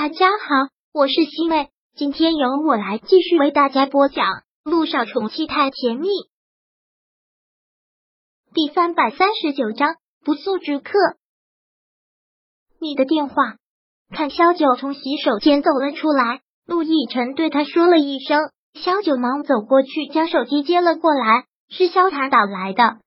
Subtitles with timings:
[0.00, 4.24] 大家好，我是西妹，今天由我来继续为大家播讲
[4.62, 6.06] 《路上宠妻太甜蜜》
[8.54, 10.92] 第三百三十九章不速之客。
[12.78, 13.56] 你的电话。
[14.14, 23.00] 看萧九从洗手间走了出来，陆亦辰对他说了一声，萧九忙走过去将手机接了过来，是萧谈打来的。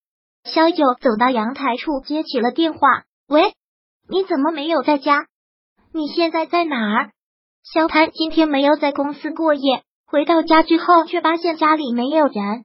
[0.43, 3.53] 萧九走到阳台处接起了电话，喂，
[4.09, 5.27] 你怎么没有在家？
[5.93, 7.11] 你现在在哪儿？
[7.63, 12.63] 萧谈今天没有在公司过夜，回到家之后却发现家里没有人。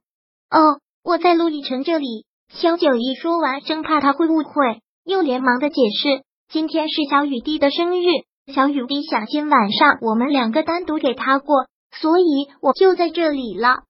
[0.49, 2.25] 哦，我在陆亦辰这里。
[2.53, 8.05] 萧九一说完，生怕他会误会，又连忙的解释：今天是小雨滴的生日，
[8.53, 11.65] 小雨滴想今晚上我们两个单独给他过，
[11.99, 13.83] 所以我就在这里了。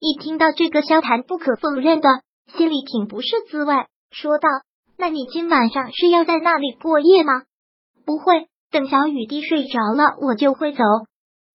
[0.00, 2.08] 一听到这个，萧谈不可否认的
[2.58, 3.74] 心里挺不是滋味，
[4.10, 4.48] 说道
[4.98, 7.44] ：“那你今晚上是要在那里过夜吗？”
[8.04, 8.48] 不会。
[8.72, 10.82] 等小雨滴睡着了，我就会走。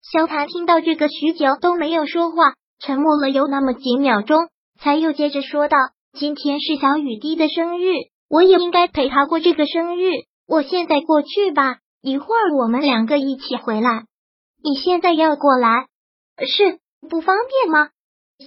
[0.04, 4.38] 萧谭听到这个，许久都没有说话，沉默了有那么几秒钟，
[4.80, 5.76] 才又接着说道
[6.14, 7.92] ：“今天是小雨滴的生日，
[8.30, 10.12] 我也应该陪她过这个生日。
[10.48, 14.06] 我现在过去吧，一会儿我们两个一起回来。
[14.64, 15.88] 你现在要过来？
[16.46, 16.78] 是
[17.10, 17.90] 不方便吗？”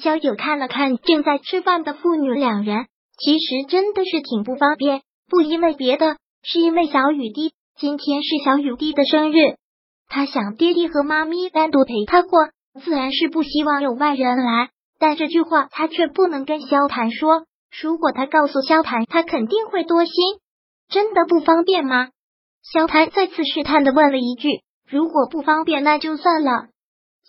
[0.00, 2.86] 萧九看了看正在吃饭的父女两人，
[3.18, 7.52] 其实真的是挺不方便，不因为别的，是因为小雨滴。
[7.80, 9.56] 今天是小雨滴的生日，
[10.06, 14.68] 他想爹地和妈咪单独陪他过，自然是不希望有外人来。
[14.98, 17.46] 但这句话他却不能跟萧谈说，
[17.80, 20.12] 如果他告诉萧谈，他肯定会多心。
[20.90, 22.10] 真的不方便吗？
[22.70, 26.66] 萧谈再次试探的问了一句：“如果不方便，那就算了。”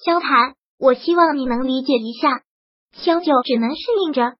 [0.03, 2.41] 萧谈，我希望你能理解一下。
[2.91, 4.33] 萧九只能适应着，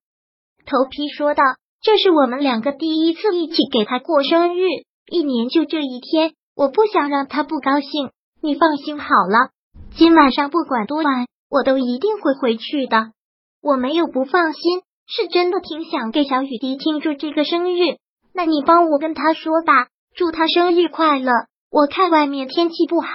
[0.66, 1.42] 头皮说道
[1.82, 4.66] ：“这是我们两个第一次一起给他过生日。”
[5.12, 8.12] 一年就这一天，我不想让他不高兴。
[8.42, 9.50] 你放心好了，
[9.94, 13.12] 今晚上不管多晚，我都一定会回去的。
[13.62, 14.62] 我没有不放心，
[15.08, 17.98] 是真的挺想给小雨滴庆祝这个生日。
[18.34, 21.30] 那你帮我跟他说吧，祝他生日快乐。
[21.70, 23.10] 我看外面天气不好，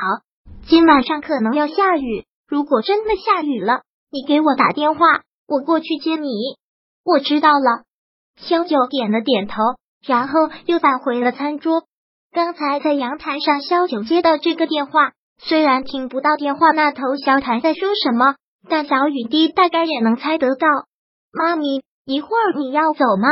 [0.69, 2.27] 今晚上可能要下雨。
[2.47, 6.28] 如果真的下雨了，你给我打电话，我过去接你。
[7.03, 7.84] 我知道了。
[8.37, 9.55] 萧九点了点头。
[10.06, 11.84] 然后又返回了餐桌。
[12.33, 18.37] 刚才在阳台上，萧九接到这个电话，虽然听不到电话那头萧谈在说什么，
[18.69, 20.69] 但小雨滴大概也能猜得到。
[21.33, 23.28] 妈咪，一会儿你要走吗？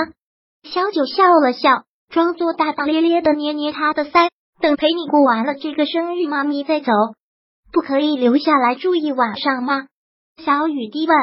[0.63, 4.31] 萧九笑了笑，装作大大咧咧的捏捏他的腮，
[4.61, 6.93] 等陪你过完了这个生日，妈咪再走。
[7.73, 9.87] 不可以留下来住一晚上吗？
[10.45, 11.17] 小雨滴问。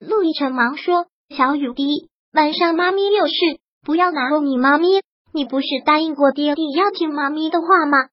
[0.00, 3.32] 陆亦辰忙说：“小雨滴，晚上妈咪有事。”
[3.84, 8.08] 不要拿你妈咪，你不是答应过爹地要听妈咪的话吗？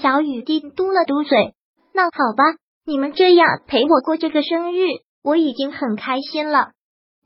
[0.00, 1.54] 小雨滴嘟了嘟嘴，
[1.92, 2.44] 那好吧，
[2.86, 4.86] 你们这样陪我过这个生日，
[5.22, 6.72] 我已经很开心了，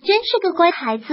[0.05, 1.05] 真是个乖孩子。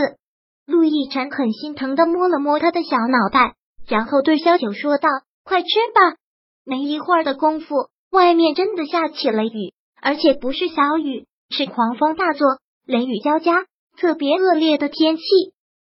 [0.66, 3.56] 陆亦辰很心疼的摸了摸他的小脑袋，
[3.88, 5.08] 然后对萧九说道
[5.44, 6.18] ：“快吃吧。”
[6.66, 12.48] 没一会儿的功夫，外面真的下起了雨，而且不是小雨，是狂风大作，
[12.88, 13.66] 雷雨交加，
[13.98, 15.24] 特别恶劣的天气。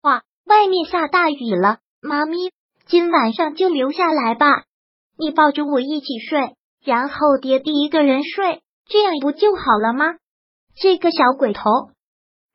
[0.03, 2.50] 哇外面下大雨了，妈咪，
[2.87, 4.65] 今晚上就留下来吧。
[5.19, 10.16] 你抱着我一起睡，然后爹第一个人睡，这样不就好了吗？
[10.77, 11.62] 这个小鬼头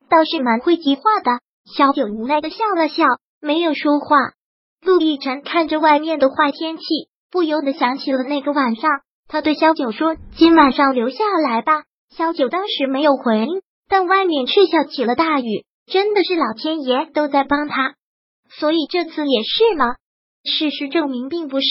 [0.08, 1.40] 倒是蛮会计划的。
[1.64, 3.04] 小九无奈的笑了笑，
[3.40, 4.16] 没有说话。
[4.82, 6.84] 陆亦辰看着外面的坏天气，
[7.30, 8.90] 不由得想起了那个晚上，
[9.28, 11.84] 他对小九说：“今晚上留下来吧。”
[12.16, 15.64] 小九当时没有回应，但外面却下起了大雨。
[15.90, 17.94] 真的是老天爷都在帮他，
[18.48, 19.96] 所以这次也是吗？
[20.44, 21.66] 事实证明并不是，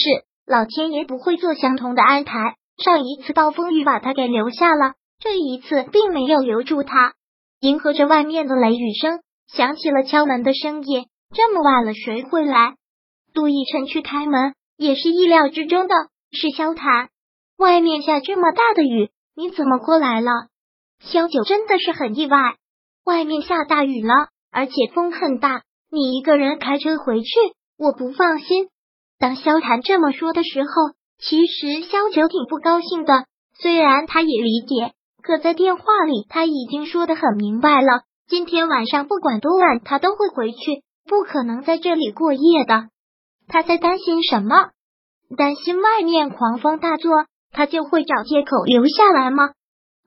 [0.46, 2.56] 老天爷不会做相同的安排。
[2.76, 7.14] 上一次暴风雨把他给留下了，这一次并没有留住他。
[7.60, 11.06] 迎合着外面的雷雨声，响起了敲门的声音。
[11.34, 12.74] 这么晚了，谁会来？
[13.34, 15.94] 杜奕晨去开门，也是意料之中的，
[16.32, 17.08] 是萧谈。
[17.56, 20.30] 外面下这么大的雨，你怎么过来了？
[21.00, 22.56] 萧九真的是很意外。
[23.04, 27.28] 外面下大雨了，而且风很大，你一个人开车回去，
[27.78, 28.68] 我不放心。
[29.18, 30.68] 当萧谈这么说的时候，
[31.18, 33.26] 其实萧九挺不高兴的。
[33.54, 42.88] 虽然他也理解，可在电话里他已经说的很明白了，今天晚上不管多晚，他都会回去，不可能在这里过夜的。
[43.48, 44.70] 他在担心什么？
[45.36, 47.12] 担心外面狂风大作，
[47.50, 49.50] 他就会找借口留下来吗？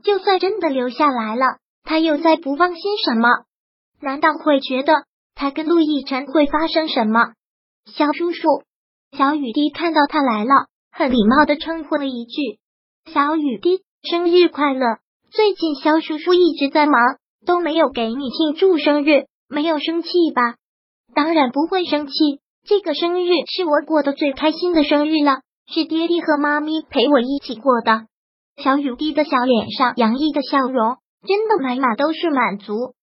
[0.04, 1.58] 就算真的留下来了。
[1.84, 3.30] 他又在不放心什么？
[4.02, 7.34] 难道会觉得他跟陆亦辰会发生什么？
[7.86, 8.64] 小叔叔，
[9.18, 12.60] 小雨滴看到他来了，很礼貌的称呼了一句
[13.14, 14.98] ：“小雨滴，生日快乐！
[15.30, 17.00] 最近肖叔叔一直在忙，
[17.46, 20.56] 都没有给你庆祝生日，没有生气吧
[21.14, 22.14] ？”“当然不会生气，
[22.66, 28.08] 这个生日是我过得最开心的生日了，是爹地和妈咪陪我一起过的。”
[28.64, 32.96] 小雨滴的小脸上洋溢的笑容，真的满满都是满足。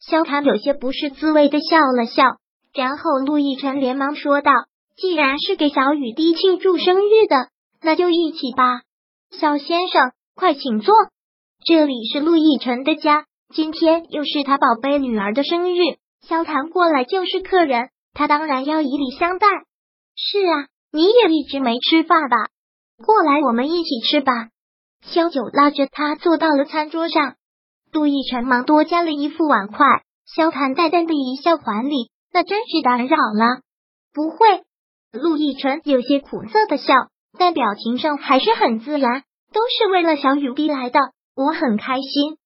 [0.00, 2.36] 萧谈有些不是滋味的笑了笑，
[2.72, 4.52] 然后陆亦辰连忙说道
[4.96, 7.48] ：“既然是给小雨滴庆祝生日的，
[7.82, 8.82] 那就一起吧。
[9.30, 10.94] 小先生，快请坐，
[11.64, 15.80] 这里是陆亦辰的家，今天又是他宝贝女儿的生日，
[16.22, 19.46] 萧谈过来就是客人，他当然要以礼相待。
[20.14, 22.36] 是啊，你也一直没吃饭吧？
[23.04, 24.32] 过来，我们一起吃吧。”
[25.02, 27.34] 萧九拉着他坐到了餐桌上。
[27.90, 29.84] 陆亦辰忙多加了一副碗筷，
[30.26, 33.62] 萧谈淡淡的一笑还礼，那真是打扰了。
[34.12, 34.64] 不会，
[35.12, 36.92] 陆亦辰有些苦涩的笑，
[37.38, 41.00] 但表情上还是很自然，都是为了小雨滴来的，
[41.34, 42.36] 我很开心。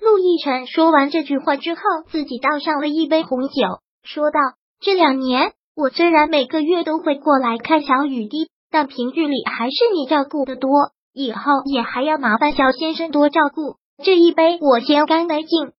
[0.00, 1.80] 陆亦辰说完这句话之后，
[2.10, 3.54] 自己倒上了一杯红酒，
[4.02, 4.38] 说道
[4.80, 10.70] ：“这两年我虽然每个月都会过来看小雨滴，但平日里还是你照顾的多，
[11.12, 15.72] 以后也还要麻烦肖先生多照顾。”这一杯我先干为敬。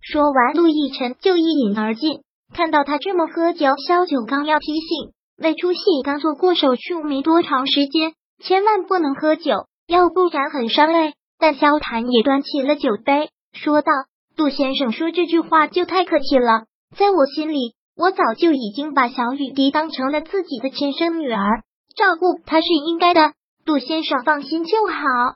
[0.00, 2.20] 说完，陆亦辰就一饮而尽。
[2.54, 11.14] 看到他这么喝酒，萧九刚要提醒：魏出戏刚做过手术，没多长时间，千万不能喝酒，要不然很伤胃。
[11.36, 13.90] 但萧谈也端起了酒杯，说道
[14.36, 16.66] ：“陆先生说这句话就太客气了，
[16.96, 21.64] 在我心里，我早就已经把小雨滴当成了自己的亲生女儿，
[21.96, 23.32] 照顾她是应该的。
[23.66, 25.34] 陆先生放心就好。”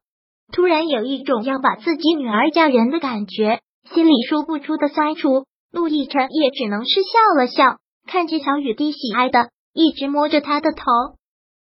[0.52, 3.60] 突然有一种要把自己女儿嫁人的感觉，
[3.92, 5.44] 心里说不出的酸楚。
[5.70, 10.84] 陆亦辰也只能是笑了笑，看着小雨滴喜爱的，一直摸着她的头。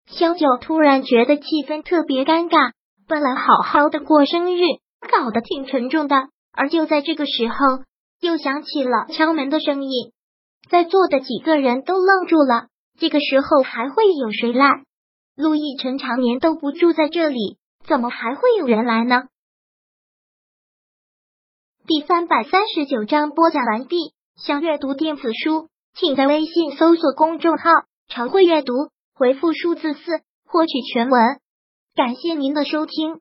[0.09, 2.71] 萧九突然觉得气氛特别尴尬，
[3.09, 4.61] 本来好好的过生日，
[5.11, 6.29] 搞得挺沉重的。
[6.53, 7.56] 而就在这个时候，
[8.21, 10.12] 又响起了敲门的声音，
[10.71, 12.69] 在座的几个人都愣住了。
[12.99, 14.85] 这个时候还会有谁来？
[15.37, 17.59] 陆亦辰常年都不住在这里。
[17.87, 19.29] 怎么还会有人来呢？
[21.87, 24.12] 第三百三十九章播讲完毕。
[24.37, 27.71] 想阅读电子书，请在微信搜索公众号
[28.06, 28.73] “常会阅读”，
[29.15, 31.41] 回复数字四获取全文。
[31.94, 33.21] 感谢您的收听。